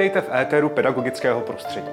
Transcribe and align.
Vítejte 0.00 0.20
v 0.20 0.34
éteru 0.34 0.68
pedagogického 0.68 1.40
prostředí. 1.40 1.88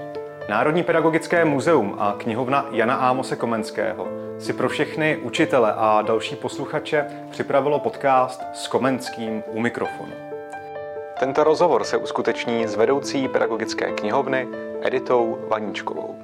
Národní 0.49 0.83
pedagogické 0.83 1.45
muzeum 1.45 1.95
a 1.99 2.15
knihovna 2.17 2.65
Jana 2.71 2.95
Ámose 2.95 3.35
Komenského 3.35 4.07
si 4.39 4.53
pro 4.53 4.69
všechny 4.69 5.17
učitele 5.17 5.73
a 5.77 6.01
další 6.01 6.35
posluchače 6.35 7.05
připravilo 7.29 7.79
podcast 7.79 8.43
s 8.53 8.67
Komenským 8.67 9.43
u 9.47 9.59
mikrofonu. 9.59 10.13
Tento 11.19 11.43
rozhovor 11.43 11.83
se 11.83 11.97
uskuteční 11.97 12.67
s 12.67 12.75
vedoucí 12.75 13.27
pedagogické 13.27 13.91
knihovny 13.91 14.47
Editou 14.81 15.37
Vaníčkovou. 15.47 16.15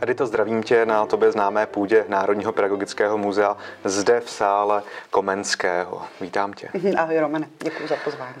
Edito, 0.00 0.26
zdravím 0.26 0.62
tě 0.62 0.86
na 0.86 1.06
tobě 1.06 1.32
známé 1.32 1.66
půdě 1.66 2.04
Národního 2.08 2.52
pedagogického 2.52 3.18
muzea 3.18 3.56
zde 3.84 4.20
v 4.20 4.30
sále 4.30 4.82
Komenského. 5.10 6.02
Vítám 6.20 6.52
tě. 6.52 6.68
Ahoj 6.96 7.18
Romane, 7.18 7.48
děkuji 7.62 7.88
za 7.88 7.96
pozvání. 8.04 8.34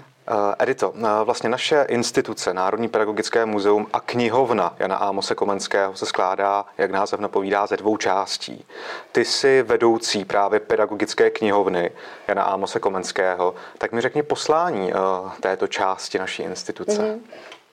Edito, 0.58 0.90
uh, 0.90 1.08
vlastně 1.24 1.48
naše 1.48 1.86
instituce, 1.88 2.54
Národní 2.54 2.88
pedagogické 2.88 3.46
muzeum 3.46 3.86
a 3.92 4.00
knihovna 4.00 4.74
Jana 4.78 4.96
Ámose 4.96 5.34
Komenského 5.34 5.96
se 5.96 6.06
skládá, 6.06 6.64
jak 6.78 6.90
název 6.90 7.20
napovídá, 7.20 7.66
ze 7.66 7.76
dvou 7.76 7.96
částí. 7.96 8.64
Ty 9.12 9.24
jsi 9.24 9.62
vedoucí 9.62 10.24
právě 10.24 10.60
pedagogické 10.60 11.30
knihovny 11.30 11.90
Jana 12.28 12.42
Ámose 12.42 12.80
Komenského, 12.80 13.54
tak 13.78 13.92
mi 13.92 14.00
řekni 14.00 14.22
poslání 14.22 14.92
uh, 14.92 14.98
této 15.40 15.66
části 15.66 16.18
naší 16.18 16.42
instituce. 16.42 17.02
Mm-hmm 17.02 17.18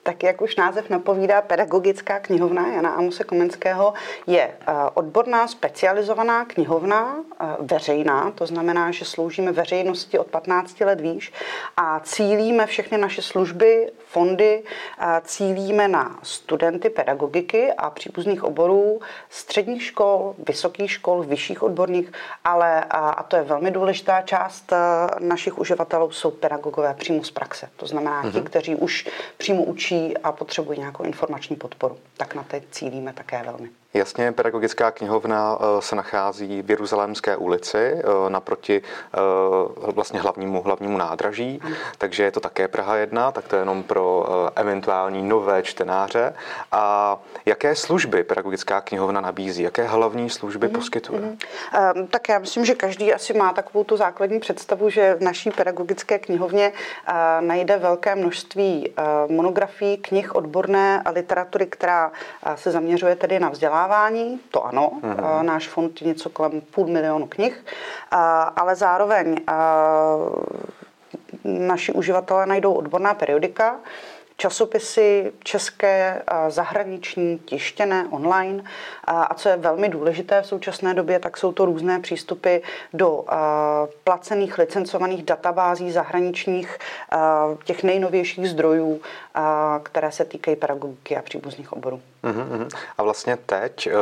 tak 0.04 0.22
jak 0.22 0.42
už 0.42 0.56
název 0.56 0.90
napovídá, 0.90 1.42
pedagogická 1.42 2.20
knihovna 2.20 2.68
Jana 2.68 2.90
Amose 2.90 3.24
Komenského 3.24 3.94
je 4.26 4.40
eh, 4.40 4.72
odborná 4.94 5.48
specializovaná 5.48 6.44
knihovna, 6.44 7.24
veřejná, 7.60 8.30
to 8.30 8.46
znamená, 8.46 8.90
že 8.90 9.04
sloužíme 9.04 9.52
veřejnosti 9.52 10.18
od 10.18 10.26
15 10.26 10.80
let 10.80 11.00
výš 11.00 11.32
a 11.76 12.00
cílíme 12.00 12.66
všechny 12.66 12.98
naše 12.98 13.22
služby, 13.22 13.92
fondy, 14.06 14.62
eh, 14.98 15.20
cílíme 15.24 15.88
na 15.88 16.18
studenty 16.22 16.90
pedagogiky 16.90 17.72
a 17.72 17.90
příbuzných 17.90 18.44
oborů 18.44 19.00
středních 19.30 19.82
škol, 19.82 20.34
vysokých 20.48 20.90
škol, 20.90 21.22
vyšších 21.22 21.62
odborných, 21.62 22.12
ale, 22.44 22.84
a 22.90 23.22
to 23.22 23.36
je 23.36 23.42
velmi 23.42 23.70
důležitá 23.70 24.22
část 24.22 24.72
našich 25.18 25.58
uživatelů, 25.58 26.10
jsou 26.10 26.30
pedagogové 26.30 26.94
přímo 26.94 27.24
z 27.24 27.30
praxe. 27.30 27.68
To 27.76 27.86
znamená 27.86 28.22
mm-hmm. 28.22 28.32
ti, 28.32 28.38
mhm. 28.38 28.46
kteří 28.46 28.74
už 28.74 29.08
přímo 29.36 29.62
učí 29.62 29.84
učí 29.84 30.16
a 30.18 30.32
potřebují 30.32 30.78
nějakou 30.78 31.02
informační 31.02 31.56
podporu. 31.56 31.98
Tak 32.16 32.34
na 32.34 32.42
to 32.42 32.56
cílíme 32.70 33.12
také 33.12 33.42
velmi. 33.42 33.83
Jasně, 33.96 34.32
pedagogická 34.32 34.90
knihovna 34.90 35.58
eh, 35.60 35.82
se 35.82 35.96
nachází 35.96 36.62
v 36.62 36.70
Jeruzalémské 36.70 37.36
ulici 37.36 37.78
eh, 37.78 38.02
naproti 38.28 38.82
eh, 38.82 39.18
vlastně 39.92 40.20
hlavnímu, 40.20 40.62
hlavnímu 40.62 40.98
nádraží, 40.98 41.60
takže 41.98 42.22
je 42.22 42.30
to 42.30 42.40
také 42.40 42.68
Praha 42.68 42.96
1, 42.96 43.32
tak 43.32 43.48
to 43.48 43.56
je 43.56 43.62
jenom 43.62 43.82
pro 43.82 44.26
eventuální 44.56 45.22
nové 45.22 45.62
čtenáře. 45.62 46.34
A 46.72 47.16
jaké 47.46 47.76
služby 47.76 48.24
pedagogická 48.24 48.80
knihovna 48.80 49.20
nabízí? 49.20 49.62
Jaké 49.62 49.84
hlavní 49.84 50.30
služby 50.30 50.66
mm 50.68 50.72
poskytuje? 50.72 51.20
mm 51.20 52.06
Tak 52.06 52.28
já 52.28 52.38
myslím, 52.38 52.64
že 52.64 52.74
každý 52.74 53.14
asi 53.14 53.32
má 53.34 53.52
takovou 53.52 53.84
tu 53.84 53.96
základní 53.96 54.40
představu, 54.40 54.90
že 54.90 55.14
v 55.14 55.20
naší 55.20 55.50
pedagogické 55.50 56.18
knihovně 56.18 56.72
najde 57.40 57.76
velké 57.76 58.14
množství 58.14 58.94
monografií, 59.28 59.96
knih 59.96 60.34
odborné 60.34 61.02
a 61.04 61.10
literatury, 61.10 61.66
která 61.66 62.12
se 62.54 62.70
zaměřuje 62.70 63.16
tedy 63.16 63.40
na 63.40 63.48
vzdělávání 63.48 63.83
vzdělávání, 63.84 64.40
to 64.50 64.66
ano, 64.66 64.92
mm-hmm. 65.02 65.42
náš 65.42 65.68
fond 65.68 66.02
je 66.02 66.08
něco 66.08 66.30
kolem 66.30 66.60
půl 66.60 66.86
milionu 66.86 67.26
knih, 67.26 67.64
ale 68.56 68.76
zároveň 68.76 69.36
naši 71.44 71.92
uživatelé 71.92 72.46
najdou 72.46 72.72
odborná 72.72 73.14
periodika, 73.14 73.76
časopisy 74.36 75.32
české, 75.44 76.22
zahraniční, 76.48 77.38
tištěné, 77.38 78.06
online. 78.10 78.62
A 79.04 79.34
co 79.34 79.48
je 79.48 79.56
velmi 79.56 79.88
důležité 79.88 80.42
v 80.42 80.46
současné 80.46 80.94
době, 80.94 81.18
tak 81.18 81.36
jsou 81.36 81.52
to 81.52 81.64
různé 81.64 82.00
přístupy 82.00 82.56
do 82.92 83.24
placených, 84.04 84.58
licencovaných 84.58 85.22
databází 85.22 85.92
zahraničních, 85.92 86.78
těch 87.64 87.82
nejnovějších 87.82 88.48
zdrojů, 88.48 89.00
které 89.82 90.12
se 90.12 90.24
týkají 90.24 90.56
pedagogiky 90.56 91.16
a 91.16 91.22
příbuzných 91.22 91.72
oborů. 91.72 92.00
Uhum. 92.24 92.68
A 92.98 93.02
vlastně 93.02 93.36
teď, 93.46 93.86
eh, 93.86 93.92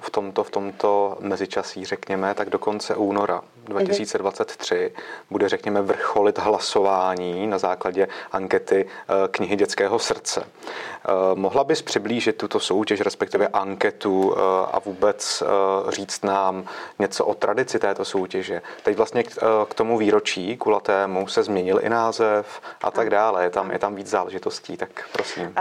v 0.00 0.10
tomto, 0.10 0.44
v 0.44 0.50
tomto 0.50 1.16
mezičasí, 1.20 1.84
řekněme, 1.84 2.34
tak 2.34 2.50
do 2.50 2.58
konce 2.58 2.94
února 2.94 3.40
2023 3.64 4.80
uhum. 4.80 4.90
bude, 5.30 5.48
řekněme, 5.48 5.82
vrcholit 5.82 6.38
hlasování 6.38 7.46
na 7.46 7.58
základě 7.58 8.08
ankety 8.32 8.86
eh, 8.86 9.28
knihy 9.30 9.56
dětského 9.56 9.98
srdce. 9.98 10.44
Eh, 10.44 11.10
mohla 11.34 11.64
bys 11.64 11.82
přiblížit 11.82 12.36
tuto 12.36 12.60
soutěž, 12.60 13.00
respektive 13.00 13.48
anketu 13.48 14.34
a 14.72 14.78
vůbec 14.84 15.42
říct 15.88 16.24
nám 16.24 16.64
něco 16.98 17.24
o 17.24 17.34
tradici 17.34 17.78
této 17.78 18.04
soutěže? 18.04 18.62
Teď 18.82 18.96
vlastně 18.96 19.22
k 19.68 19.74
tomu 19.74 19.98
výročí 19.98 20.56
kulatému 20.56 21.26
se 21.26 21.42
změnil 21.42 21.80
i 21.82 21.88
název 21.88 22.60
a 22.82 22.90
tak 22.90 23.10
dále. 23.10 23.44
Je 23.44 23.50
tam, 23.50 23.70
je 23.70 23.78
tam 23.78 23.94
víc 23.94 24.06
záležitostí, 24.06 24.76
tak 24.76 25.04
prosím. 25.12 25.52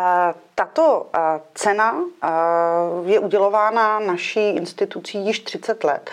Tato 0.55 1.07
cena 1.53 1.95
je 3.05 3.19
udělována 3.19 3.99
naší 3.99 4.49
institucí 4.49 5.25
již 5.25 5.39
30 5.39 5.83
let. 5.83 6.09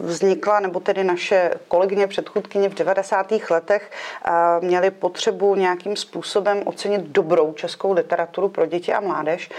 Vznikla, 0.00 0.60
nebo 0.60 0.80
tedy 0.80 1.04
naše 1.04 1.50
kolegyně 1.68 2.06
předchůdkyně 2.06 2.68
v 2.68 2.74
90. 2.74 3.32
letech 3.50 3.90
měly 4.60 4.90
potřebu 4.90 5.54
nějakým 5.54 5.96
způsobem 5.96 6.62
ocenit 6.64 7.00
dobrou 7.00 7.52
českou 7.52 7.92
literaturu 7.92 8.48
pro 8.48 8.66
děti 8.66 8.94
a 8.94 9.00
mládež. 9.00 9.50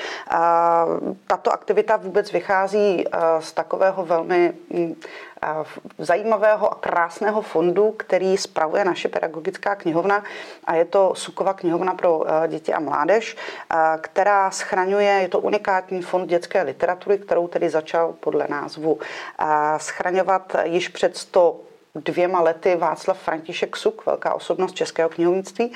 Tato 1.28 1.52
aktivita 1.52 1.98
vůbec 1.98 2.32
vychází 2.32 3.06
z 3.40 3.52
takového 3.52 4.06
velmi 4.06 4.54
zajímavého 5.98 6.72
a 6.72 6.76
krásného 6.76 7.42
fondu, 7.42 7.92
který 7.92 8.38
spravuje 8.38 8.86
naše 8.86 9.08
pedagogická 9.08 9.76
knihovna 9.76 10.24
a 10.64 10.76
je 10.76 10.86
to 10.86 11.14
Sukova 11.16 11.54
knihovna 11.54 11.94
pro 11.94 12.24
eh, 12.28 12.48
děti 12.48 12.74
a 12.74 12.80
mládež, 12.80 13.36
eh, 13.36 13.76
která 14.02 14.52
schraňuje, 14.52 15.12
je 15.12 15.28
to 15.28 15.40
unikátní 15.40 16.02
fond 16.02 16.30
dětské 16.30 16.62
literatury, 16.62 17.18
kterou 17.18 17.48
tedy 17.48 17.70
začal 17.70 18.14
podle 18.20 18.48
názvu 18.50 19.00
eh, 19.00 19.46
schraňovat 19.78 20.56
již 20.64 20.88
před 20.88 21.18
100 21.18 21.60
dvěma 21.96 22.42
lety 22.42 22.76
Václav 22.76 23.20
František 23.20 23.78
Suk, 23.78 24.06
velká 24.06 24.34
osobnost 24.34 24.76
českého 24.76 25.10
knihovnictví 25.10 25.72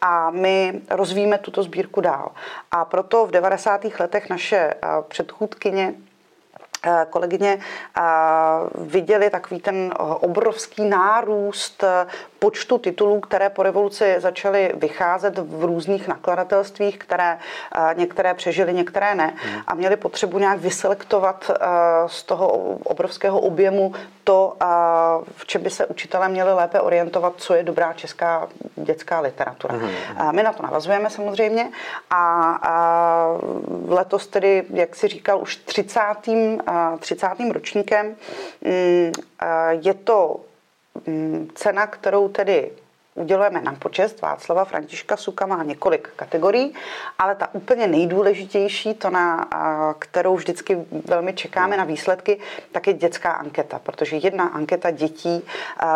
a 0.00 0.30
my 0.30 0.80
rozvíjíme 0.90 1.38
tuto 1.38 1.62
sbírku 1.62 2.00
dál. 2.00 2.30
A 2.70 2.84
proto 2.84 3.26
v 3.26 3.30
90. 3.30 3.84
letech 4.00 4.30
naše 4.30 4.74
předchůdkyně 5.08 5.94
kolegyně 7.10 7.58
eh, 7.58 8.02
viděli 8.74 9.30
takový 9.30 9.60
ten 9.60 9.92
eh, 9.92 9.96
obrovský 9.98 10.84
nárůst 10.84 11.84
počtu 12.38 12.78
titulů, 12.78 13.20
které 13.20 13.50
po 13.50 13.62
revoluci 13.62 14.14
začaly 14.18 14.72
vycházet 14.74 15.38
v 15.38 15.64
různých 15.64 16.08
nakladatelstvích, 16.08 16.98
které 16.98 17.38
některé 17.94 18.34
přežily, 18.34 18.74
některé 18.74 19.14
ne. 19.14 19.34
Hmm. 19.36 19.62
A 19.66 19.74
měli 19.74 19.96
potřebu 19.96 20.38
nějak 20.38 20.58
vyselektovat 20.58 21.50
z 22.06 22.22
toho 22.22 22.48
obrovského 22.84 23.40
objemu 23.40 23.94
to, 24.24 24.56
v 25.36 25.46
čem 25.46 25.62
by 25.62 25.70
se 25.70 25.86
učitelé 25.86 26.28
měli 26.28 26.54
lépe 26.54 26.80
orientovat, 26.80 27.32
co 27.36 27.54
je 27.54 27.62
dobrá 27.62 27.92
česká 27.92 28.48
dětská 28.76 29.20
literatura. 29.20 29.74
Mm-hmm. 29.74 30.32
My 30.32 30.42
na 30.42 30.52
to 30.52 30.62
navazujeme 30.62 31.10
samozřejmě 31.10 31.70
a 32.10 33.38
letos 33.88 34.26
tedy, 34.26 34.64
jak 34.70 34.96
si 34.96 35.08
říkal, 35.08 35.40
už 35.40 35.56
30. 35.56 36.00
30. 36.98 37.28
ročníkem 37.52 38.16
mm, 38.64 39.12
je 39.70 39.94
to 39.94 40.40
mm, 41.06 41.50
cena, 41.54 41.86
kterou 41.86 42.28
tedy 42.28 42.70
udělujeme 43.14 43.60
na 43.60 43.72
počest 43.72 44.20
Václava 44.20 44.64
Františka 44.64 45.16
Suka 45.16 45.46
má 45.46 45.62
několik 45.62 46.08
kategorií, 46.16 46.74
ale 47.18 47.34
ta 47.34 47.48
úplně 47.52 47.86
nejdůležitější, 47.86 48.94
to 48.94 49.10
na 49.10 49.48
kterou 49.98 50.36
vždycky 50.36 50.78
velmi 51.06 51.32
čekáme 51.32 51.76
na 51.76 51.84
výsledky, 51.84 52.38
tak 52.72 52.86
je 52.86 52.92
dětská 52.92 53.32
anketa, 53.32 53.78
protože 53.78 54.16
jedna 54.16 54.44
anketa 54.44 54.90
dětí 54.90 55.46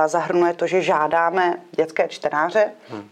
zahrnuje 0.06 0.54
to, 0.54 0.66
že 0.66 0.82
žádáme 0.82 1.56
dětské 1.76 2.08
čtenáře, 2.08 2.72
hmm 2.88 3.08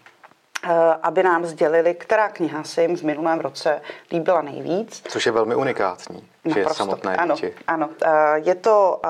aby 1.03 1.23
nám 1.23 1.47
sdělili, 1.47 1.95
která 1.95 2.29
kniha 2.29 2.65
se 2.65 2.83
jim 2.83 2.97
v 2.97 3.03
minulém 3.03 3.41
roce 3.41 3.81
líbila 4.13 4.43
nejvíc. 4.43 5.03
Což 5.09 5.27
je 5.27 5.33
velmi 5.33 5.55
unikátní. 5.55 6.29
Naprosto. 6.45 6.71
Že 6.71 6.75
samotné 6.75 7.17
ano, 7.17 7.35
děti. 7.35 7.55
ano. 7.67 7.89
Je 8.35 8.55
to 8.55 9.01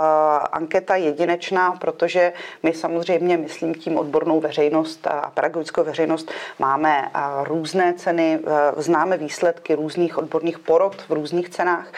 anketa 0.52 0.96
jedinečná, 0.96 1.72
protože 1.72 2.32
my 2.62 2.72
samozřejmě, 2.72 3.36
myslím 3.36 3.74
tím 3.74 3.98
odbornou 3.98 4.40
veřejnost 4.40 5.06
a 5.06 5.30
pedagogickou 5.34 5.84
veřejnost, 5.84 6.30
máme 6.58 7.10
různé 7.42 7.94
ceny, 7.94 8.40
známe 8.76 9.16
výsledky 9.16 9.74
různých 9.74 10.18
odborných 10.18 10.58
porod 10.58 11.02
v 11.08 11.10
různých 11.10 11.48
cenách, 11.48 11.92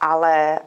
ale 0.00 0.58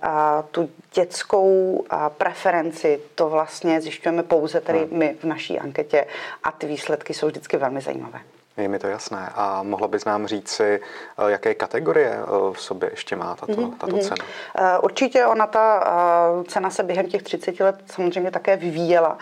tu 0.52 0.70
dětskou 0.94 1.86
preferenci 2.18 3.00
to 3.16 3.30
vlastně 3.30 3.82
zjišťujeme 3.82 4.24
pouze 4.24 4.62
tady 4.62 4.88
my 4.92 5.16
v 5.20 5.24
naší 5.24 5.60
anketě 5.60 6.06
a 6.44 6.52
ty 6.52 6.68
výsledky 6.68 7.14
jsou 7.14 7.28
vždycky 7.28 7.58
velmi 7.58 7.82
zajímavé. 7.82 8.20
Je 8.58 8.68
mi 8.68 8.80
to 8.80 8.88
jasné. 8.88 9.30
A 9.36 9.64
mohla 9.64 9.88
bys 9.88 10.06
nám 10.06 10.28
říci, 10.28 10.64
eh, 10.64 11.32
jaké 11.32 11.54
kategorie 11.54 12.10
eh, 12.10 12.26
v 12.54 12.62
sobě 12.62 12.90
ještě 12.92 13.16
má 13.16 13.36
tato, 13.36 13.54
mm-hmm. 13.54 13.78
tato 13.78 13.98
cena? 13.98 14.26
Eh, 14.56 14.80
určitě 14.80 15.26
ona, 15.26 15.48
ta 15.48 15.84
cena 16.48 16.70
se 16.70 16.84
během 16.84 17.08
těch 17.08 17.24
30 17.24 17.60
let 17.60 17.76
samozřejmě 17.86 18.32
také 18.32 18.58
vyvíjela. 18.58 19.18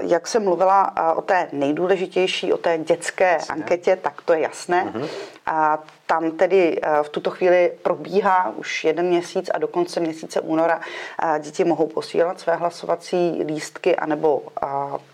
Jak 0.00 0.26
jsem 0.26 0.44
mluvila 0.44 0.92
o 1.16 1.22
té 1.22 1.48
nejdůležitější, 1.52 2.52
o 2.52 2.56
té 2.56 2.78
dětské 2.78 3.32
Jasně. 3.32 3.54
anketě, 3.54 3.96
tak 3.96 4.22
to 4.22 4.32
je 4.32 4.40
jasné. 4.40 4.84
Mm-hmm. 4.84 5.08
A 5.46 5.78
tam 6.06 6.30
tedy 6.30 6.78
eh, 6.82 7.02
v 7.02 7.08
tuto 7.08 7.30
chvíli 7.30 7.72
probíhá 7.82 8.52
už 8.56 8.84
jeden 8.84 9.06
měsíc 9.06 9.50
a 9.54 9.58
do 9.58 9.68
konce 9.68 10.00
měsíce 10.00 10.40
února 10.40 10.80
eh, 11.22 11.40
děti 11.40 11.64
mohou 11.64 11.86
posílat 11.86 12.40
své 12.40 12.56
hlasovací 12.56 13.42
lístky 13.44 13.96
anebo 13.96 14.42
eh, 14.62 14.66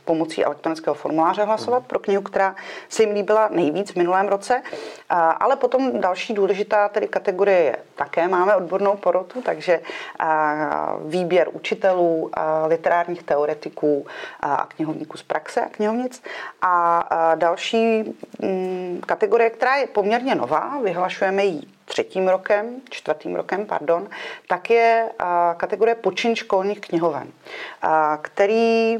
pomocí 0.04 0.44
elektronického 0.44 0.94
formuláře 0.94 1.44
hlasovat 1.44 1.86
pro 1.86 1.98
knihu, 1.98 2.22
která 2.22 2.56
se 2.88 3.02
jim 3.02 3.14
líbila 3.14 3.48
nejvíc 3.52 3.90
v 3.92 3.96
minulém 3.96 4.28
roce. 4.28 4.62
Ale 5.40 5.56
potom 5.56 6.00
další 6.00 6.34
důležitá 6.34 6.88
tedy 6.88 7.08
kategorie 7.08 7.58
je 7.58 7.76
také 8.04 8.28
máme 8.28 8.56
odbornou 8.56 8.96
porotu, 8.96 9.42
takže 9.42 9.80
výběr 11.04 11.48
učitelů, 11.52 12.30
literárních 12.66 13.22
teoretiků 13.22 14.06
a 14.40 14.66
knihovníků 14.76 15.16
z 15.16 15.22
praxe 15.22 15.60
a 15.60 15.68
knihovnic. 15.68 16.22
A 16.62 17.34
další 17.34 18.02
mm, 18.42 19.00
kategorie, 19.06 19.50
která 19.50 19.76
je 19.76 19.86
poměrně 19.86 20.34
nová, 20.34 20.80
vyhlašujeme 20.82 21.44
ji 21.44 21.60
třetím 21.84 22.28
rokem, 22.28 22.80
čtvrtým 22.90 23.36
rokem, 23.36 23.66
pardon, 23.66 24.08
tak 24.48 24.70
je 24.70 25.08
kategorie 25.56 25.94
počin 25.94 26.36
školních 26.36 26.80
knihoven, 26.80 27.28
který 28.22 28.96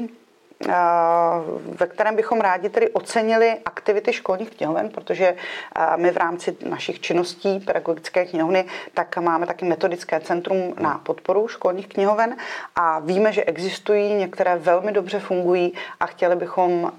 ve 1.79 1.87
kterém 1.87 2.15
bychom 2.15 2.41
rádi 2.41 2.69
tedy 2.69 2.89
ocenili 2.89 3.57
aktivity 3.65 4.13
školních 4.13 4.51
knihoven, 4.51 4.89
protože 4.89 5.35
my 5.95 6.11
v 6.11 6.17
rámci 6.17 6.57
našich 6.69 6.99
činností 6.99 7.59
pedagogické 7.59 8.25
knihovny 8.25 8.65
tak 8.93 9.17
máme 9.17 9.45
taky 9.47 9.65
metodické 9.65 10.19
centrum 10.19 10.73
na 10.79 10.97
podporu 10.97 11.47
školních 11.47 11.87
knihoven 11.87 12.35
a 12.75 12.99
víme, 12.99 13.33
že 13.33 13.43
existují, 13.43 14.13
některé 14.13 14.55
velmi 14.55 14.91
dobře 14.91 15.19
fungují 15.19 15.73
a 15.99 16.05
chtěli 16.05 16.35
bychom 16.35 16.91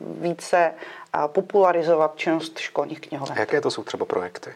více 0.00 0.72
popularizovat 1.26 2.12
činnost 2.16 2.58
školních 2.58 3.00
knihoven. 3.00 3.36
A 3.36 3.40
jaké 3.40 3.60
to 3.60 3.70
jsou 3.70 3.84
třeba 3.84 4.04
projekty? 4.04 4.50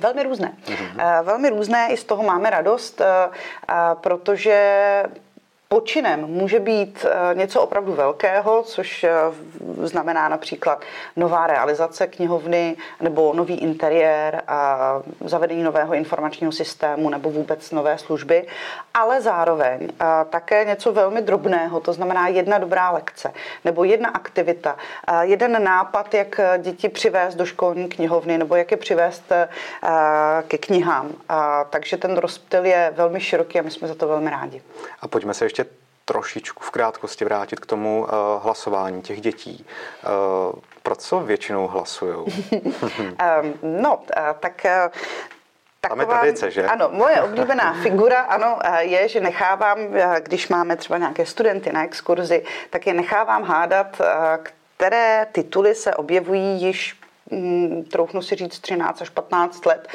Velmi 0.00 0.22
různé. 0.22 0.54
Mm-hmm. 0.64 1.24
Velmi 1.24 1.50
různé, 1.50 1.88
i 1.92 1.96
z 1.96 2.04
toho 2.04 2.22
máme 2.22 2.50
radost, 2.50 3.00
eh, 3.00 3.30
protože 3.94 5.02
Počinem 5.68 6.20
může 6.20 6.60
být 6.60 7.06
eh, 7.08 7.34
něco 7.34 7.60
opravdu 7.60 7.92
velkého, 7.92 8.62
což 8.62 9.04
eh, 9.04 9.10
znamená 9.82 10.28
například 10.28 10.82
nová 11.16 11.46
realizace 11.46 12.06
knihovny 12.06 12.76
nebo 13.00 13.32
nový 13.34 13.54
interiér, 13.54 14.42
a 14.48 14.78
zavedení 15.24 15.62
nového 15.62 15.94
informačního 15.94 16.52
systému 16.52 17.10
nebo 17.10 17.30
vůbec 17.30 17.70
nové 17.70 17.98
služby, 17.98 18.46
ale 18.94 19.20
zároveň 19.20 19.78
eh, 19.82 20.04
také 20.30 20.64
něco 20.64 20.92
velmi 20.92 21.22
drobného, 21.22 21.80
to 21.80 21.92
znamená 21.92 22.28
jedna 22.28 22.58
dobrá 22.58 22.90
lekce 22.90 23.32
nebo 23.64 23.84
jedna 23.84 24.08
aktivita, 24.08 24.76
jeden 25.20 25.64
nápad, 25.64 26.14
jak 26.14 26.40
děti 26.58 26.88
přivést 26.88 27.34
do 27.34 27.46
školní 27.46 27.88
knihovny 27.88 28.38
nebo 28.38 28.56
jak 28.56 28.70
je 28.70 28.76
přivést 28.76 29.32
ke 30.48 30.58
knihám. 30.58 31.12
Takže 31.70 31.96
ten 31.96 32.16
rozptyl 32.16 32.64
je 32.64 32.92
velmi 32.96 33.20
široký 33.20 33.58
a 33.58 33.62
my 33.62 33.70
jsme 33.70 33.88
za 33.88 33.94
to 33.94 34.08
velmi 34.08 34.30
rádi. 34.30 34.62
A 35.00 35.08
pojďme 35.08 35.34
se 35.34 35.44
ještě 35.44 35.55
trošičku 36.06 36.64
v 36.64 36.70
krátkosti 36.70 37.24
vrátit 37.24 37.60
k 37.60 37.66
tomu 37.66 38.00
uh, 38.00 38.08
hlasování 38.42 39.02
těch 39.02 39.20
dětí. 39.20 39.66
Uh, 40.46 40.60
pro 40.82 40.96
co 40.96 41.20
většinou 41.20 41.66
hlasují? 41.66 42.14
um, 42.14 42.24
no, 43.82 43.96
uh, 43.96 44.02
tak 44.40 44.62
uh, 44.64 44.92
Taková, 45.80 46.04
Tam 46.04 46.10
je 46.10 46.18
tradice, 46.18 46.50
že? 46.50 46.66
Ano, 46.66 46.88
moje 46.92 47.22
oblíbená 47.22 47.74
figura 47.82 48.20
ano, 48.20 48.58
je, 48.78 49.08
že 49.08 49.20
nechávám, 49.20 49.78
když 50.18 50.48
máme 50.48 50.76
třeba 50.76 50.98
nějaké 50.98 51.26
studenty 51.26 51.72
na 51.72 51.84
exkurzi, 51.84 52.44
tak 52.70 52.86
je 52.86 52.94
nechávám 52.94 53.42
hádat, 53.42 54.00
které 54.76 55.26
tituly 55.32 55.74
se 55.74 55.94
objevují 55.94 56.62
již 56.62 56.96
troufnu 57.90 58.22
si 58.22 58.34
říct 58.34 58.58
13 58.58 59.02
až 59.02 59.10
15 59.10 59.66
let 59.66 59.88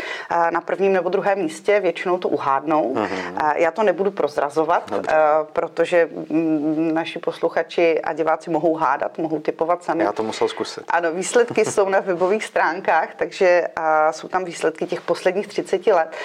na 0.49 0.61
prvním 0.61 0.93
nebo 0.93 1.09
druhém 1.09 1.39
místě, 1.39 1.79
většinou 1.79 2.17
to 2.17 2.29
uhádnou. 2.29 2.93
Uh-huh. 2.93 3.53
Já 3.55 3.71
to 3.71 3.83
nebudu 3.83 4.11
prozrazovat, 4.11 4.91
Dobře. 4.91 5.13
protože 5.53 6.09
mm, 6.29 6.91
naši 6.93 7.19
posluchači 7.19 8.01
a 8.01 8.13
diváci 8.13 8.49
mohou 8.49 8.75
hádat, 8.75 9.17
mohou 9.17 9.39
typovat 9.39 9.83
sami. 9.83 10.03
Já 10.03 10.11
to 10.11 10.23
musel 10.23 10.47
zkusit. 10.47 10.83
Ano, 10.89 11.11
výsledky 11.11 11.65
jsou 11.65 11.89
na 11.89 11.99
webových 11.99 12.43
stránkách, 12.43 13.09
takže 13.15 13.67
jsou 14.11 14.27
tam 14.27 14.43
výsledky 14.43 14.85
těch 14.85 15.01
posledních 15.01 15.47
30 15.47 15.87
let. 15.87 16.15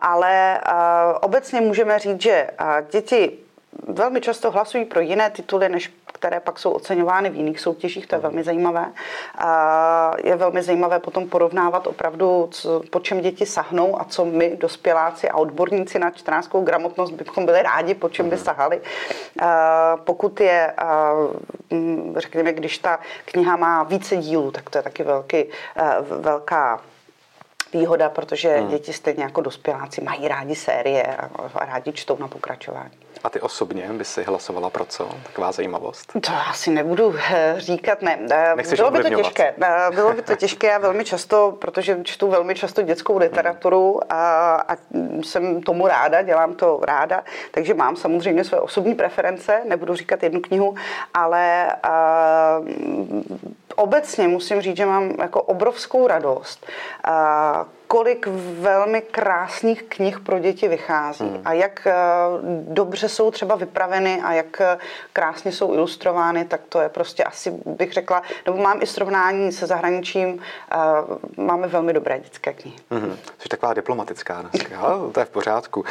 Ale 0.00 0.60
obecně 1.20 1.60
můžeme 1.60 1.98
říct, 1.98 2.22
že 2.22 2.50
děti 2.90 3.38
velmi 3.88 4.20
často 4.20 4.50
hlasují 4.50 4.84
pro 4.84 5.00
jiné 5.00 5.30
tituly, 5.30 5.68
než 5.68 5.92
které 6.18 6.40
pak 6.40 6.58
jsou 6.58 6.70
oceňovány 6.70 7.30
v 7.30 7.36
jiných 7.36 7.60
soutěžích, 7.60 8.06
to 8.06 8.14
je 8.14 8.20
velmi 8.20 8.44
zajímavé. 8.44 8.92
Je 10.24 10.36
velmi 10.36 10.62
zajímavé 10.62 10.98
potom 10.98 11.28
porovnávat 11.28 11.86
opravdu, 11.86 12.48
co, 12.50 12.82
po 12.90 13.00
čem 13.00 13.20
děti 13.20 13.46
sahnou 13.46 14.00
a 14.00 14.04
co 14.04 14.24
my, 14.24 14.56
dospěláci 14.56 15.28
a 15.28 15.36
odborníci 15.36 15.98
na 15.98 16.10
čtenářskou 16.10 16.62
gramotnost, 16.62 17.10
bychom 17.10 17.46
byli 17.46 17.62
rádi, 17.62 17.94
po 17.94 18.08
čem 18.08 18.30
by 18.30 18.36
mhm. 18.36 18.44
sahali. 18.44 18.80
Pokud 20.04 20.40
je, 20.40 20.74
řekněme, 22.16 22.52
když 22.52 22.78
ta 22.78 22.98
kniha 23.24 23.56
má 23.56 23.82
více 23.82 24.16
dílů, 24.16 24.50
tak 24.50 24.70
to 24.70 24.78
je 24.78 24.82
taky 24.82 25.02
velký, 25.02 25.44
velká 26.20 26.80
výhoda, 27.72 28.08
protože 28.08 28.56
hmm. 28.56 28.68
děti 28.68 28.92
stejně 28.92 29.22
jako 29.24 29.40
dospěláci 29.40 30.00
mají 30.00 30.28
rádi 30.28 30.54
série 30.54 31.16
a 31.54 31.64
rádi 31.64 31.92
čtou 31.92 32.16
na 32.18 32.28
pokračování. 32.28 32.90
A 33.24 33.30
ty 33.30 33.40
osobně 33.40 33.88
by 33.92 34.04
si 34.04 34.22
hlasovala 34.22 34.70
pro 34.70 34.84
co? 34.84 35.10
Taková 35.22 35.52
zajímavost. 35.52 36.12
To 36.12 36.32
asi 36.50 36.70
nebudu 36.70 37.14
eh, 37.30 37.54
říkat, 37.58 38.02
ne. 38.02 38.18
Eh, 38.30 38.56
Nechceš 38.56 38.78
bylo 38.78 38.90
by 38.90 39.02
to 39.02 39.08
těžké. 39.08 39.54
Eh, 39.62 39.90
bylo 39.94 40.12
by 40.12 40.22
to 40.22 40.36
těžké 40.36 40.74
a 40.74 40.78
velmi 40.78 41.04
často, 41.04 41.56
protože 41.58 41.98
čtu 42.02 42.28
velmi 42.28 42.54
často 42.54 42.82
dětskou 42.82 43.18
literaturu 43.18 44.00
a, 44.12 44.54
a 44.54 44.76
jsem 45.22 45.62
tomu 45.62 45.86
ráda, 45.86 46.22
dělám 46.22 46.54
to 46.54 46.80
ráda, 46.82 47.24
takže 47.50 47.74
mám 47.74 47.96
samozřejmě 47.96 48.44
své 48.44 48.60
osobní 48.60 48.94
preference, 48.94 49.62
nebudu 49.64 49.94
říkat 49.94 50.22
jednu 50.22 50.40
knihu, 50.40 50.74
ale 51.14 51.72
a, 51.82 52.60
obecně 53.78 54.28
musím 54.28 54.60
říct, 54.60 54.76
že 54.76 54.86
mám 54.86 55.14
jako 55.20 55.42
obrovskou 55.42 56.06
radost, 56.06 56.66
kolik 57.86 58.26
velmi 58.60 59.00
krásných 59.00 59.82
knih 59.82 60.20
pro 60.20 60.38
děti 60.38 60.68
vychází 60.68 61.24
hmm. 61.24 61.42
a 61.44 61.52
jak 61.52 61.86
dobře 62.68 63.08
jsou 63.08 63.30
třeba 63.30 63.56
vypraveny 63.56 64.20
a 64.24 64.32
jak 64.32 64.62
krásně 65.12 65.52
jsou 65.52 65.74
ilustrovány, 65.74 66.44
tak 66.44 66.60
to 66.68 66.80
je 66.80 66.88
prostě 66.88 67.24
asi 67.24 67.50
bych 67.66 67.92
řekla, 67.92 68.22
nebo 68.46 68.58
mám 68.58 68.82
i 68.82 68.86
srovnání 68.86 69.52
se 69.52 69.66
zahraničím, 69.66 70.40
máme 71.36 71.68
velmi 71.68 71.92
dobré 71.92 72.18
dětské 72.18 72.52
knihy. 72.52 72.76
Hmm. 72.90 73.16
Jsi 73.38 73.48
taková 73.48 73.74
diplomatická 73.74 74.42
dneska, 74.42 74.98
to 75.12 75.20
je 75.20 75.26
v 75.26 75.30
pořádku. 75.30 75.84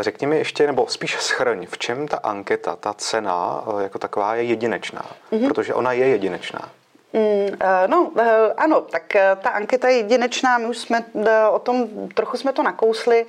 Řekni 0.00 0.26
mi 0.26 0.38
ještě, 0.38 0.66
nebo 0.66 0.86
spíš 0.88 1.16
schrň, 1.20 1.66
v 1.66 1.78
čem 1.78 2.08
ta 2.08 2.16
anketa, 2.16 2.76
ta 2.76 2.94
cena 2.94 3.64
jako 3.80 3.98
taková 3.98 4.34
je 4.34 4.42
jedinečná, 4.42 5.02
hmm. 5.32 5.48
protože 5.48 5.74
ona 5.74 5.92
je 5.92 6.06
jedinečná. 6.06 6.70
Mm, 7.12 7.56
eh, 7.60 7.88
no, 7.88 8.12
eh, 8.18 8.52
ano, 8.56 8.80
tak 8.80 9.16
eh, 9.16 9.36
ta 9.40 9.50
anketa 9.50 9.88
je 9.88 9.96
jedinečná, 9.96 10.58
my 10.58 10.66
už 10.66 10.78
jsme 10.78 11.04
o 11.50 11.58
tom, 11.58 11.88
trochu 12.14 12.36
jsme 12.36 12.52
to 12.52 12.62
nakousli, 12.62 13.26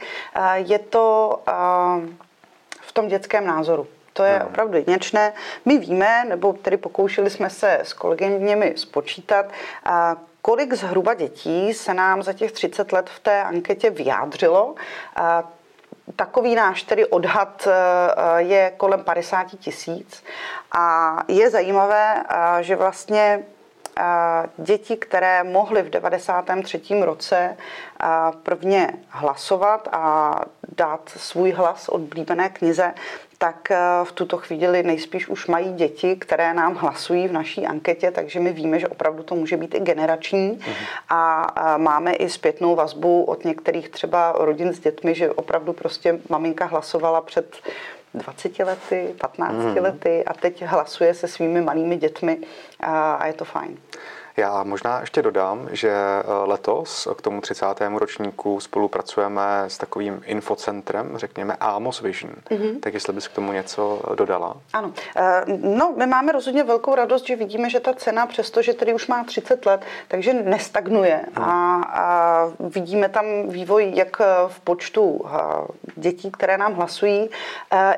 je 0.55 0.79
to 0.79 1.39
v 2.81 2.91
tom 2.91 3.07
dětském 3.07 3.45
názoru. 3.45 3.87
To 4.13 4.23
je 4.23 4.43
opravdu 4.43 4.77
jedinečné. 4.77 5.33
My 5.65 5.77
víme, 5.77 6.25
nebo 6.27 6.53
tedy 6.53 6.77
pokoušeli 6.77 7.29
jsme 7.29 7.49
se 7.49 7.79
s 7.83 7.93
kolegyněmi 7.93 8.73
spočítat, 8.75 9.45
kolik 10.41 10.73
zhruba 10.73 11.13
dětí 11.13 11.73
se 11.73 11.93
nám 11.93 12.23
za 12.23 12.33
těch 12.33 12.51
30 12.51 12.91
let 12.91 13.09
v 13.09 13.19
té 13.19 13.43
anketě 13.43 13.89
vyjádřilo. 13.89 14.75
Takový 16.15 16.55
náš 16.55 16.83
tedy 16.83 17.05
odhad 17.05 17.67
je 18.37 18.73
kolem 18.77 19.03
50 19.03 19.47
tisíc 19.59 20.23
a 20.71 21.15
je 21.27 21.49
zajímavé, 21.49 22.23
že 22.61 22.75
vlastně 22.75 23.43
děti, 24.57 24.97
které 24.97 25.43
mohly 25.43 25.81
v 25.81 25.89
93. 25.89 26.81
roce 27.01 27.57
prvně 28.43 28.93
hlasovat 29.09 29.87
a 29.91 30.35
dát 30.77 31.09
svůj 31.17 31.51
hlas 31.51 31.89
oblíbené 31.89 32.49
knize, 32.49 32.93
tak 33.37 33.71
v 34.03 34.11
tuto 34.11 34.37
chvíli 34.37 34.83
nejspíš 34.83 35.27
už 35.27 35.47
mají 35.47 35.73
děti, 35.73 36.15
které 36.15 36.53
nám 36.53 36.75
hlasují 36.75 37.27
v 37.27 37.31
naší 37.31 37.67
anketě, 37.67 38.11
takže 38.11 38.39
my 38.39 38.53
víme, 38.53 38.79
že 38.79 38.87
opravdu 38.87 39.23
to 39.23 39.35
může 39.35 39.57
být 39.57 39.75
i 39.75 39.79
generační. 39.79 40.49
Mhm. 40.49 40.75
A 41.09 41.53
máme 41.77 42.13
i 42.13 42.29
zpětnou 42.29 42.75
vazbu 42.75 43.23
od 43.23 43.45
některých 43.45 43.89
třeba 43.89 44.35
rodin 44.37 44.73
s 44.73 44.79
dětmi, 44.79 45.15
že 45.15 45.31
opravdu 45.31 45.73
prostě 45.73 46.19
maminka 46.29 46.65
hlasovala 46.65 47.21
před 47.21 47.55
20 48.13 48.59
lety, 48.59 49.15
15 49.21 49.53
mm. 49.53 49.77
lety 49.77 50.25
a 50.25 50.33
teď 50.33 50.63
hlasuje 50.65 51.13
se 51.13 51.27
svými 51.27 51.61
malými 51.61 51.97
dětmi 51.97 52.37
a, 52.79 53.13
a 53.13 53.25
je 53.27 53.33
to 53.33 53.45
fajn. 53.45 53.77
Já 54.39 54.63
možná 54.63 54.99
ještě 54.99 55.21
dodám, 55.21 55.69
že 55.71 55.93
letos 56.45 57.07
k 57.17 57.21
tomu 57.21 57.41
30. 57.41 57.65
ročníku 57.95 58.59
spolupracujeme 58.59 59.63
s 59.67 59.77
takovým 59.77 60.21
infocentrem, 60.25 61.17
řekněme 61.17 61.55
Amos 61.59 62.01
Vision. 62.01 62.33
Mm-hmm. 62.49 62.79
Tak 62.79 62.93
jestli 62.93 63.13
bys 63.13 63.27
k 63.27 63.33
tomu 63.33 63.51
něco 63.51 64.01
dodala. 64.15 64.55
Ano. 64.73 64.93
No, 65.61 65.93
my 65.97 66.05
máme 66.05 66.31
rozhodně 66.31 66.63
velkou 66.63 66.95
radost, 66.95 67.27
že 67.27 67.35
vidíme, 67.35 67.69
že 67.69 67.79
ta 67.79 67.93
cena, 67.93 68.25
přestože 68.25 68.73
tedy 68.73 68.93
už 68.93 69.07
má 69.07 69.23
30 69.23 69.65
let, 69.65 69.81
takže 70.07 70.33
nestagnuje. 70.33 71.25
Mm. 71.37 71.43
A, 71.43 71.81
a 71.83 72.45
vidíme 72.59 73.09
tam 73.09 73.25
vývoj 73.49 73.91
jak 73.95 74.19
v 74.47 74.59
počtu 74.59 75.25
dětí, 75.95 76.31
které 76.31 76.57
nám 76.57 76.73
hlasují, 76.73 77.29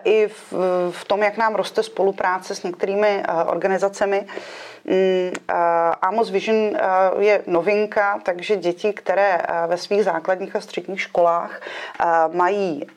i 0.03 0.27
v, 0.27 0.53
v 0.91 1.05
tom, 1.05 1.23
jak 1.23 1.37
nám 1.37 1.55
roste 1.55 1.83
spolupráce 1.83 2.55
s 2.55 2.63
některými 2.63 3.23
organizacemi. 3.45 4.27
Mm, 4.85 5.31
Amos 6.01 6.29
Vision 6.29 6.77
je 7.19 7.43
novinka, 7.47 8.19
takže 8.23 8.55
děti, 8.55 8.93
které 8.93 9.41
ve 9.67 9.77
svých 9.77 10.03
základních 10.03 10.55
a 10.55 10.61
středních 10.61 11.01
školách 11.01 11.61
mají, 12.33 12.87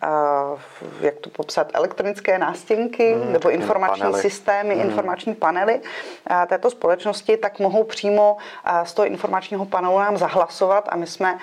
jak 1.00 1.14
to 1.14 1.31
popsat, 1.31 1.71
elektronické 1.75 2.38
nástěnky 2.38 3.14
hmm, 3.14 3.33
nebo 3.33 3.50
informační 3.50 4.03
panely. 4.03 4.21
systémy, 4.21 4.75
hmm. 4.75 4.91
informační 4.91 5.35
panely 5.35 5.81
této 6.47 6.71
společnosti, 6.71 7.37
tak 7.37 7.59
mohou 7.59 7.85
přímo 7.85 8.37
z 8.85 8.95
toho 8.95 9.07
informačního 9.07 9.67
panelu 9.67 9.99
nám 9.99 10.17
zahlasovat 10.17 10.88
a 10.88 10.97
my 10.97 11.07
jsme 11.07 11.38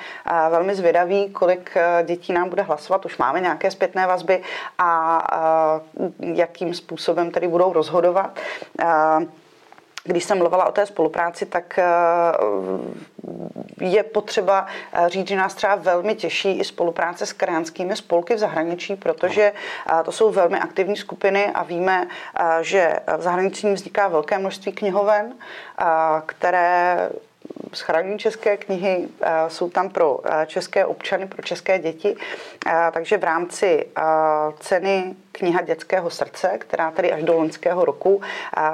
velmi 0.49 0.75
zvědaví, 0.75 1.29
kolik 1.29 1.71
dětí 2.03 2.33
nám 2.33 2.49
bude 2.49 2.61
hlasovat. 2.61 3.05
Už 3.05 3.17
máme 3.17 3.39
nějaké 3.39 3.71
zpětné 3.71 4.07
vazby 4.07 4.41
a 4.77 5.21
jakým 6.19 6.73
způsobem 6.73 7.31
tedy 7.31 7.47
budou 7.47 7.73
rozhodovat. 7.73 8.39
Když 10.03 10.23
jsem 10.23 10.37
mluvila 10.37 10.65
o 10.65 10.71
té 10.71 10.85
spolupráci, 10.85 11.45
tak 11.45 11.79
eh, 11.79 11.85
je 13.81 14.03
potřeba 14.03 14.65
eh, 14.93 15.09
říct, 15.09 15.27
že 15.27 15.35
nás 15.35 15.53
třeba 15.53 15.75
velmi 15.75 16.15
těší 16.15 16.59
i 16.59 16.63
spolupráce 16.63 17.25
s 17.25 17.33
krajanskými 17.33 17.95
spolky 17.95 18.35
v 18.35 18.37
zahraničí, 18.37 18.95
protože 18.95 19.53
eh, 19.53 20.03
to 20.03 20.11
jsou 20.11 20.31
velmi 20.31 20.59
aktivní 20.59 20.95
skupiny 20.95 21.45
a 21.53 21.63
víme, 21.63 22.07
že 22.61 22.99
v 23.17 23.21
zahraničí 23.21 23.73
vzniká 23.73 24.07
velké 24.07 24.37
množství 24.37 24.71
knihoven, 24.71 25.33
které 26.25 27.09
schránění 27.73 28.19
české 28.19 28.57
knihy 28.57 29.07
jsou 29.47 29.69
tam 29.69 29.89
pro 29.89 30.19
české 30.45 30.85
občany, 30.85 31.27
pro 31.27 31.41
české 31.41 31.79
děti. 31.79 32.15
Takže 32.91 33.17
v 33.17 33.23
rámci 33.23 33.87
ceny 34.59 35.15
kniha 35.31 35.61
dětského 35.61 36.09
srdce, 36.09 36.57
která 36.57 36.91
tedy 36.91 37.11
až 37.11 37.23
do 37.23 37.33
loňského 37.33 37.85
roku 37.85 38.21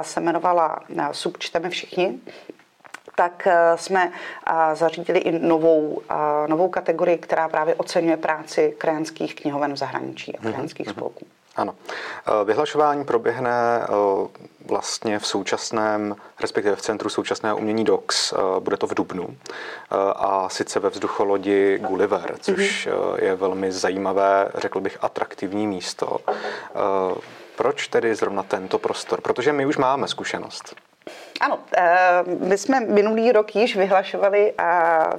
se 0.02 0.20
jmenovala 0.20 0.80
Sub 1.12 1.38
čteme 1.38 1.70
všichni, 1.70 2.18
tak 3.16 3.48
jsme 3.76 4.12
zařídili 4.74 5.18
i 5.18 5.38
novou, 5.38 6.02
novou 6.46 6.68
kategorii, 6.68 7.18
která 7.18 7.48
právě 7.48 7.74
oceňuje 7.74 8.16
práci 8.16 8.74
krajanských 8.78 9.34
knihoven 9.34 9.72
v 9.72 9.76
zahraničí 9.76 10.36
a 10.36 10.40
mhm, 10.42 10.52
krajanských 10.52 10.86
mm-hmm. 10.86 10.92
spolků. 10.92 11.26
Ano. 11.58 11.74
Vyhlašování 12.44 13.04
proběhne 13.04 13.86
vlastně 14.68 15.18
v 15.18 15.26
současném, 15.26 16.16
respektive 16.40 16.76
v 16.76 16.82
Centru 16.82 17.08
současného 17.08 17.56
umění 17.56 17.84
DOX. 17.84 18.32
Eh, 18.32 18.60
bude 18.60 18.76
to 18.76 18.86
v 18.86 18.94
Dubnu 18.94 19.28
eh, 19.30 19.96
a 20.16 20.48
sice 20.48 20.80
ve 20.80 20.90
vzducholodi 20.90 21.78
Gulliver, 21.78 22.36
což 22.40 22.86
mm-hmm. 22.86 23.24
je 23.24 23.34
velmi 23.34 23.72
zajímavé, 23.72 24.48
řekl 24.54 24.80
bych, 24.80 24.98
atraktivní 25.00 25.66
místo. 25.66 26.16
Proč 27.56 27.88
tedy 27.88 28.14
zrovna 28.14 28.42
tento 28.42 28.78
prostor? 28.78 29.20
Protože 29.20 29.52
my 29.52 29.66
už 29.66 29.76
máme 29.76 30.08
zkušenost. 30.08 30.74
Ano, 31.40 31.58
my 32.26 32.58
jsme 32.58 32.80
minulý 32.80 33.32
rok 33.32 33.56
již 33.56 33.76
vyhlašovali 33.76 34.54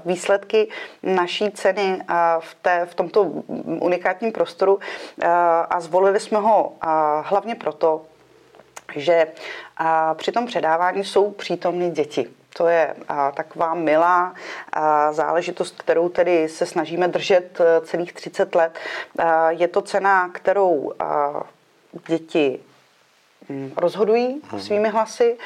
výsledky 0.05 0.67
naší 1.03 1.51
ceny 1.51 2.01
v, 2.39 2.55
té, 2.61 2.85
v 2.85 2.95
tomto 2.95 3.23
unikátním 3.79 4.31
prostoru 4.31 4.79
a 5.69 5.79
zvolili 5.79 6.19
jsme 6.19 6.37
ho 6.37 6.73
hlavně 7.21 7.55
proto, 7.55 8.01
že 8.95 9.27
při 10.13 10.31
tom 10.31 10.45
předávání 10.45 11.03
jsou 11.03 11.31
přítomny 11.31 11.89
děti. 11.89 12.27
To 12.57 12.67
je 12.67 12.95
taková 13.33 13.73
milá 13.73 14.33
záležitost, 15.11 15.81
kterou 15.81 16.09
tedy 16.09 16.49
se 16.49 16.65
snažíme 16.65 17.07
držet 17.07 17.61
celých 17.83 18.13
30 18.13 18.55
let. 18.55 18.79
Je 19.49 19.67
to 19.67 19.81
cena, 19.81 20.29
kterou 20.29 20.93
děti 22.07 22.59
Mm, 23.49 23.71
rozhodují 23.77 24.41
hmm. 24.49 24.61
svými 24.61 24.89
hlasy 24.89 25.37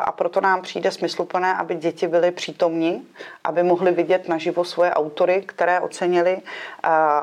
a 0.00 0.12
proto 0.12 0.40
nám 0.40 0.62
přijde 0.62 0.90
smysluplné, 0.90 1.54
aby 1.54 1.74
děti 1.74 2.08
byly 2.08 2.30
přítomní, 2.30 3.08
aby 3.44 3.62
mohli 3.62 3.92
vidět 3.92 4.28
naživo 4.28 4.64
svoje 4.64 4.90
autory, 4.90 5.42
které 5.46 5.80
ocenili, 5.80 6.38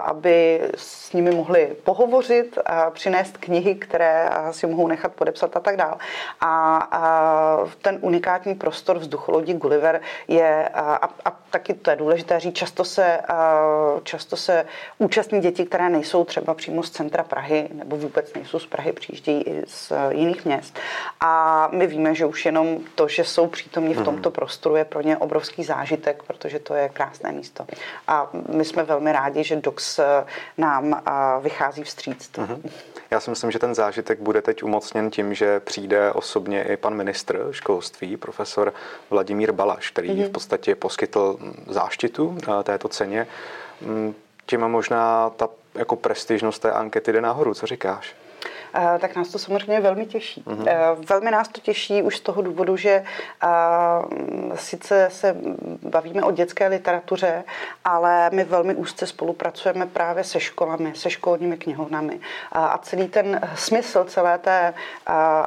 aby 0.04 0.62
s 0.76 1.14
nimi 1.14 1.32
mohli 1.32 1.76
pohovořit, 1.84 2.58
přinést 2.90 3.38
knihy, 3.38 3.76
které 3.76 4.30
si 4.52 4.68
mohou 4.68 4.88
nechat 4.88 5.14
podepsat 5.14 5.58
a 5.58 5.60
tak 5.60 5.78
dále. 5.78 5.96
A 6.42 7.68
ten 7.82 7.98
unikátní 8.02 8.56
prostor 8.56 8.98
vzducholodí 8.98 9.54
Gulliver 9.54 10.02
je, 10.28 10.70
a, 10.70 11.10
a 11.26 11.41
taky 11.52 11.74
to 11.74 11.90
je 11.90 11.96
důležité 11.96 12.40
říct, 12.40 12.56
často 12.56 12.84
se, 12.84 13.20
často 14.04 14.38
se 14.38 14.66
účastní 14.98 15.42
děti, 15.42 15.66
které 15.66 15.90
nejsou 15.90 16.26
třeba 16.26 16.54
přímo 16.54 16.84
z 16.84 16.90
centra 16.90 17.24
Prahy 17.24 17.70
nebo 17.74 17.98
vůbec 17.98 18.34
nejsou 18.34 18.60
z 18.60 18.66
Prahy, 18.66 18.92
přijíždějí 18.92 19.44
i 19.44 19.64
z 19.68 19.92
jiných 20.10 20.46
měst. 20.46 20.80
A 21.20 21.70
my 21.72 21.88
víme, 21.88 22.16
že 22.16 22.26
už 22.26 22.46
jenom 22.46 22.78
to, 22.96 23.08
že 23.08 23.24
jsou 23.24 23.48
přítomní 23.48 23.94
v 23.94 23.98
mhm. 23.98 24.06
tomto 24.06 24.32
prostoru, 24.32 24.76
je 24.76 24.86
pro 24.86 25.02
ně 25.02 25.18
obrovský 25.18 25.64
zážitek, 25.64 26.24
protože 26.24 26.60
to 26.60 26.74
je 26.74 26.90
krásné 26.90 27.32
místo. 27.32 27.66
A 28.08 28.30
my 28.50 28.66
jsme 28.66 28.84
velmi 28.84 29.12
rádi, 29.12 29.44
že 29.44 29.56
DOX 29.56 30.00
eh, 30.00 30.26
nám 30.58 31.02
vychází 31.42 31.84
vstříc. 31.84 32.32
Mm-hmm. 32.38 32.70
Já 33.12 33.20
si 33.20 33.30
myslím, 33.30 33.52
že 33.52 33.60
ten 33.60 33.76
zážitek 33.76 34.20
bude 34.20 34.42
teď 34.42 34.64
umocněn 34.64 35.12
tím, 35.12 35.34
že 35.34 35.60
přijde 35.60 36.12
osobně 36.12 36.64
i 36.64 36.78
pan 36.78 36.96
ministr 36.96 37.48
školství, 37.52 38.18
profesor 38.18 38.74
Vladimír 39.10 39.52
Balaš, 39.52 39.92
který 39.92 40.10
mm-hmm. 40.10 40.28
v 40.28 40.32
podstatě 40.32 40.76
poskytl 40.76 41.38
záštitu 41.68 42.38
této 42.64 42.88
ceně. 42.88 43.28
Mm, 43.82 44.16
tím 44.46 44.68
možná 44.68 45.30
ta 45.30 45.50
jako 45.76 45.96
prestižnost 45.96 46.62
té 46.62 46.72
ankety 46.72 47.14
jde 47.14 47.22
nahoru. 47.22 47.54
Co 47.54 47.66
říkáš? 47.68 48.16
Eh, 48.74 49.00
tak 49.00 49.16
nás 49.16 49.30
to 49.30 49.40
samozřejmě 49.40 49.80
velmi 49.82 50.06
těší. 50.06 50.44
Uh-huh. 50.48 50.96
Velmi 51.10 51.32
nás 51.32 51.48
to 51.48 51.62
těší 51.62 52.04
už 52.04 52.18
z 52.18 52.22
toho 52.22 52.42
důvodu, 52.42 52.78
že 52.78 53.04
eh, 53.44 53.48
sice 54.56 55.08
se 55.12 55.36
bavíme 55.84 56.24
o 56.24 56.32
dětské 56.32 56.68
literatuře, 56.68 57.44
ale 57.86 58.30
my 58.34 58.44
velmi 58.44 58.76
úzce 58.76 59.08
spolupracujeme 59.08 59.86
právě 59.86 60.24
se 60.24 60.40
školami, 60.40 60.92
se 60.96 61.10
školními 61.10 61.58
knihovnami. 61.58 62.20
A 62.52 62.78
celý 62.78 63.08
ten 63.08 63.42
smysl 63.56 64.04
celé 64.04 64.38
té 64.38 64.74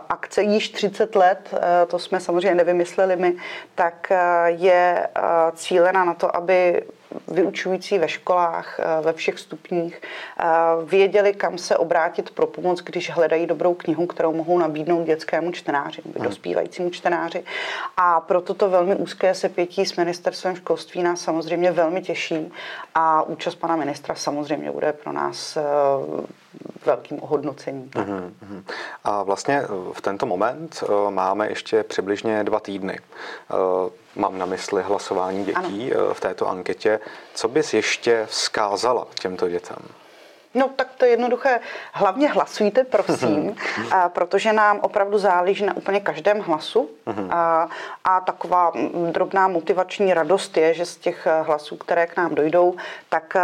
akce 0.09 0.43
již 0.43 0.69
30 0.69 1.17
let, 1.17 1.55
to 1.87 1.99
jsme 1.99 2.21
samozřejmě 2.21 2.55
nevymysleli 2.55 3.17
my, 3.17 3.37
tak 3.75 4.13
je 4.47 5.09
cílená 5.55 6.05
na 6.05 6.15
to, 6.15 6.37
aby 6.37 6.83
vyučující 7.29 7.99
ve 7.99 8.09
školách, 8.09 8.81
eh, 8.81 9.03
ve 9.03 9.13
všech 9.13 9.39
stupních, 9.39 10.03
eh, 10.03 10.45
věděli, 10.85 11.35
kam 11.35 11.59
se 11.59 11.77
obrátit 11.77 12.31
pro 12.31 12.47
pomoc, 12.47 12.81
když 12.81 13.11
hledají 13.11 13.47
dobrou 13.47 13.75
knihu, 13.75 14.07
kterou 14.07 14.33
mohou 14.33 14.59
nabídnout 14.59 15.05
dětskému 15.05 15.53
čtenáři, 15.53 16.03
hmm. 16.05 16.25
dospívajícímu 16.25 16.91
čtenáři. 16.91 17.45
A 17.97 18.21
proto 18.21 18.55
to 18.55 18.71
velmi 18.71 18.97
úzké 18.97 19.35
sepětí 19.35 19.87
s 19.87 19.97
ministerstvem 19.97 20.57
školství 20.57 21.03
nás 21.03 21.21
samozřejmě 21.21 21.73
velmi 21.73 22.03
těší 22.03 22.53
a 22.95 23.23
účast 23.23 23.55
pana 23.55 23.77
ministra 23.77 24.15
samozřejmě 24.15 24.71
bude 24.73 24.93
pro 24.93 25.13
nás 25.13 25.57
eh, 25.57 25.63
velkým 26.87 27.23
ohodnocením. 27.23 27.91
Uh-huh, 27.91 28.63
A 29.05 29.23
vlastně 29.23 29.63
v 29.93 30.01
tento 30.01 30.27
moment 30.27 30.85
máme 31.11 31.49
ještě 31.49 31.83
přibližně 31.83 32.45
dva 32.45 32.61
týdny. 32.61 32.99
Mám 34.17 34.39
na 34.39 34.47
mysli 34.47 34.83
hlasování 34.83 35.45
dětí 35.45 35.95
ano. 35.95 36.15
v 36.15 36.21
této 36.21 36.49
anketě. 36.49 37.01
Co 37.35 37.49
bys 37.49 37.75
ještě 37.75 38.27
vzkázala 38.31 39.07
těmto 39.21 39.49
dětem? 39.49 39.79
No 40.55 40.69
tak 40.77 40.89
to 40.97 41.05
je 41.05 41.11
jednoduché. 41.11 41.61
Hlavně 41.93 42.29
hlasujte, 42.29 42.85
prosím, 42.85 43.57
a, 43.91 44.09
protože 44.09 44.53
nám 44.53 44.81
opravdu 44.81 45.19
záleží 45.19 45.65
na 45.65 45.77
úplně 45.77 46.01
každém 46.01 46.41
hlasu. 46.41 46.91
A, 47.31 47.69
a 48.05 48.21
taková 48.21 48.73
drobná 49.11 49.49
motivační 49.49 50.15
radost 50.15 50.57
je, 50.57 50.75
že 50.75 50.87
z 50.87 50.97
těch 50.97 51.29
hlasů, 51.43 51.77
které 51.77 52.07
k 52.07 52.17
nám 52.17 52.35
dojdou, 52.35 52.77
tak 53.09 53.37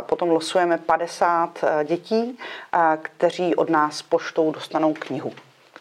potom 0.00 0.30
losujeme 0.30 0.78
50 0.78 1.64
dětí, 1.84 2.38
kteří 3.02 3.54
od 3.54 3.70
nás 3.70 4.02
poštou 4.02 4.52
dostanou 4.52 4.94
knihu 4.94 5.32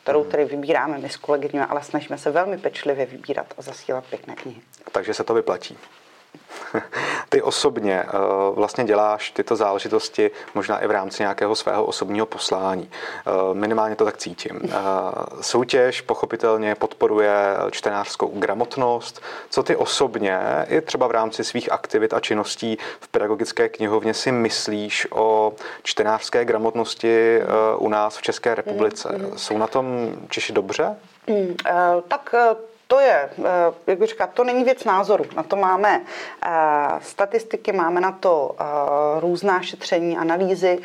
kterou 0.08 0.24
tedy 0.24 0.46
vybíráme 0.46 0.98
my 0.98 1.10
s 1.10 1.18
kolegyněmi, 1.18 1.66
ale 1.70 1.84
snažíme 1.84 2.18
se 2.18 2.32
velmi 2.32 2.58
pečlivě 2.58 3.06
vybírat 3.06 3.54
a 3.58 3.62
zasílat 3.62 4.04
pěkné 4.10 4.36
knihy. 4.36 4.62
Takže 4.92 5.14
se 5.14 5.24
to 5.24 5.34
vyplatí. 5.34 5.78
Ty 7.30 7.42
osobně 7.42 8.04
eh, 8.04 8.12
vlastně 8.52 8.84
děláš 8.84 9.32
tyto 9.32 9.56
záležitosti 9.56 10.32
možná 10.56 10.80
i 10.80 10.88
v 10.88 10.92
rámci 10.92 11.24
nějakého 11.24 11.56
svého 11.56 11.86
osobního 11.86 12.26
poslání. 12.26 12.90
Eh, 12.92 13.32
minimálně 13.54 13.96
to 13.96 14.06
tak 14.06 14.18
cítím. 14.18 14.60
Eh, 14.64 14.72
soutěž 15.42 16.02
pochopitelně 16.02 16.76
podporuje 16.76 17.34
čtenářskou 17.72 18.28
gramotnost. 18.28 19.22
Co 19.50 19.64
ty 19.64 19.76
osobně, 19.76 20.40
i 20.70 20.82
třeba 20.82 21.08
v 21.08 21.12
rámci 21.12 21.44
svých 21.44 21.72
aktivit 21.72 22.14
a 22.14 22.20
činností 22.20 22.78
v 23.00 23.08
pedagogické 23.08 23.70
knihovně 23.70 24.14
si 24.14 24.32
myslíš 24.32 25.08
o 25.12 25.54
čtenářské 25.84 26.46
gramotnosti 26.46 27.42
u 27.78 27.90
nás 27.90 28.18
v 28.18 28.22
České 28.22 28.56
republice? 28.56 29.10
Mm, 29.18 29.38
Jsou 29.38 29.58
na 29.58 29.68
tom 29.68 30.12
Češi 30.30 30.54
dobře? 30.54 30.96
Mm, 31.28 31.56
tak 32.08 32.36
to 32.88 33.00
je, 33.00 33.30
eh, 33.40 33.74
jak 33.88 34.00
bych 34.00 34.10
říkala, 34.10 34.32
to 34.34 34.44
není 34.44 34.64
věc 34.64 34.84
názoru. 34.84 35.26
Na 35.36 35.44
to 35.44 35.56
máme 35.56 36.02
eh, 36.44 36.50
statistiky, 37.02 37.72
máme 37.72 38.02
na 38.02 38.12
to 38.12 38.56
eh, 38.60 38.64
různá 39.20 39.62
šetření, 39.62 40.18
analýzy, 40.18 40.80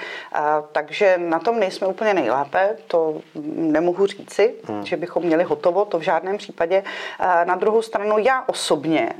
takže 0.73 1.18
na 1.18 1.38
tom 1.38 1.61
nejsme 1.61 1.87
úplně 1.87 2.14
nejlépe, 2.14 2.76
to 2.87 3.21
nemohu 3.54 4.06
říci, 4.06 4.54
hmm. 4.64 4.87
že 4.87 4.97
bychom 4.97 5.23
měli 5.23 5.44
hotovo, 5.44 5.85
to 5.85 5.99
v 5.99 6.02
žádném 6.02 6.38
případě. 6.38 6.85
Na 7.44 7.54
druhou 7.54 7.82
stranu 7.82 8.18
já 8.18 8.44
osobně, 8.47 9.12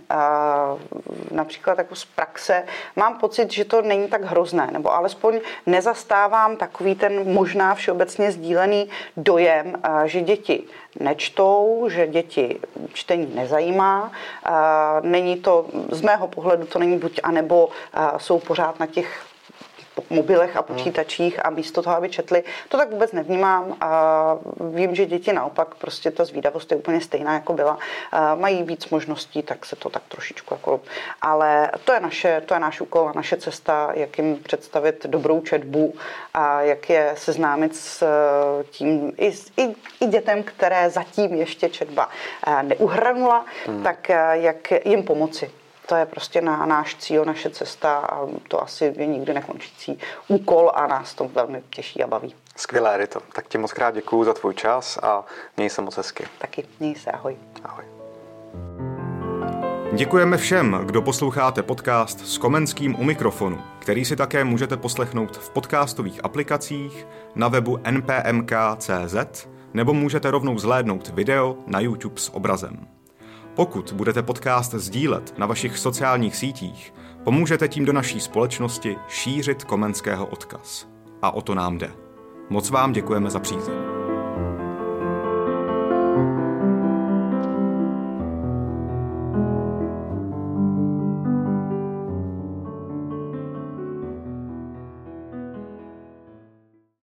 například 1.31 1.79
jako 1.79 1.95
z 1.95 2.05
praxe, 2.05 2.65
mám 2.97 3.19
pocit, 3.19 3.53
že 3.53 3.65
to 3.65 3.83
není 3.83 4.09
tak 4.09 4.23
hrozné, 4.25 4.69
nebo 4.73 4.95
alespoň 4.95 5.41
nezastávám 5.67 6.57
takový 6.57 6.95
ten 6.95 7.33
možná 7.33 7.75
všeobecně 7.75 8.33
sdílený 8.33 8.89
dojem, 9.17 9.83
že 10.05 10.21
děti 10.21 10.65
nečtou, 11.01 11.89
že 11.91 12.07
děti 12.07 12.61
čtení 12.93 13.33
nezajímá. 13.35 14.13
Není 15.03 15.37
to, 15.37 15.67
z 15.91 16.03
mého 16.03 16.29
pohledu 16.29 16.67
to 16.67 16.79
není 16.79 16.99
buď 16.99 17.21
anebo 17.23 17.69
jsou 18.17 18.39
pořád 18.39 18.81
na 18.81 18.87
těch 18.87 19.27
mobilech 20.13 20.57
a 20.57 20.61
hmm. 20.61 20.77
počítačích 20.77 21.47
a 21.47 21.51
místo 21.51 21.83
toho, 21.83 21.97
aby 21.97 22.09
četli. 22.09 22.45
To 22.69 22.77
tak 22.77 22.91
vůbec 22.91 23.13
nevnímám 23.13 23.77
a 23.81 23.91
vím, 24.61 24.95
že 24.95 25.07
děti 25.07 25.33
naopak 25.33 25.75
prostě 25.75 26.11
ta 26.11 26.25
zvídavost 26.25 26.71
je 26.71 26.77
úplně 26.77 27.01
stejná, 27.01 27.35
jako 27.35 27.53
byla. 27.53 27.79
Mají 28.35 28.63
víc 28.63 28.91
možností, 28.91 29.43
tak 29.43 29.67
se 29.67 29.77
to 29.77 29.91
tak 29.91 30.03
trošičku 30.09 30.55
jako... 30.55 30.81
Ale 31.23 31.71
to 31.85 31.93
je, 31.93 32.01
naše, 32.01 32.43
to 32.47 32.55
je 32.55 32.61
náš 32.61 32.81
úkol 32.81 33.09
a 33.09 33.13
naše 33.17 33.37
cesta, 33.37 33.91
jak 33.95 34.19
jim 34.19 34.37
představit 34.37 35.07
dobrou 35.07 35.41
četbu 35.41 35.95
a 36.35 36.61
jak 36.61 36.91
je 36.91 37.13
seznámit 37.17 37.77
s 37.77 38.05
tím 38.71 39.13
i, 39.19 39.33
i, 39.57 39.75
i 40.01 40.07
dětem, 40.07 40.43
které 40.43 40.91
zatím 40.91 41.35
ještě 41.35 41.69
četba 41.69 42.09
neuhrnula, 42.63 43.45
hmm. 43.67 43.83
tak 43.83 44.09
jak 44.33 44.73
jim 44.85 45.03
pomoci 45.03 45.51
to 45.87 45.95
je 45.95 46.07
prostě 46.07 46.41
na 46.41 46.67
náš 46.67 46.95
cíl, 46.95 47.25
naše 47.25 47.51
cesta 47.51 47.99
a 47.99 48.27
to 48.49 48.63
asi 48.63 48.95
je 48.97 49.07
nikdy 49.07 49.35
nekončící 49.35 49.99
úkol 50.29 50.73
a 50.75 50.87
nás 50.87 51.15
to 51.15 51.29
velmi 51.29 51.63
těší 51.71 52.03
a 52.03 52.07
baví. 52.07 52.35
Skvělé, 52.57 52.99
Rito. 52.99 53.21
Tak 53.35 53.49
ti 53.49 53.59
moc 53.59 53.73
krát 53.73 53.95
děkuju 53.95 54.25
za 54.25 54.35
tvůj 54.35 54.55
čas 54.55 54.99
a 55.03 55.25
měj 55.57 55.71
se 55.71 55.83
moc 55.83 55.97
hezky. 55.97 56.27
Taky, 56.39 56.65
měj 56.81 56.95
se, 56.95 57.11
ahoj. 57.11 57.37
Ahoj. 57.65 57.85
Děkujeme 59.93 60.37
všem, 60.37 60.81
kdo 60.85 61.03
posloucháte 61.03 61.63
podcast 61.63 62.27
s 62.27 62.39
Komenským 62.39 63.01
u 63.01 63.05
mikrofonu, 63.05 63.63
který 63.79 64.05
si 64.05 64.17
také 64.17 64.45
můžete 64.45 64.77
poslechnout 64.77 65.37
v 65.37 65.51
podcastových 65.51 66.25
aplikacích, 66.25 67.07
na 67.35 67.49
webu 67.49 67.79
npmk.cz 67.91 69.47
nebo 69.75 69.95
můžete 69.95 70.31
rovnou 70.31 70.59
zhlédnout 70.59 71.09
video 71.09 71.57
na 71.67 71.81
YouTube 71.81 72.21
s 72.21 72.35
obrazem. 72.35 72.87
Pokud 73.55 73.93
budete 73.93 74.23
podcast 74.23 74.75
sdílet 74.75 75.39
na 75.39 75.47
vašich 75.47 75.79
sociálních 75.79 76.37
sítích, 76.37 76.95
pomůžete 77.25 77.69
tím 77.69 77.85
do 77.85 77.93
naší 77.93 78.21
společnosti 78.21 78.97
šířit 79.09 79.65
komenského 79.65 80.27
odkaz. 80.27 80.89
A 81.23 81.31
o 81.31 81.43
to 81.43 81.55
nám 81.55 81.79
jde. 81.79 81.93
Moc 82.51 82.71
vám 82.71 82.93
děkujeme 82.93 83.31
za 83.31 83.39
přízeň. 83.39 83.92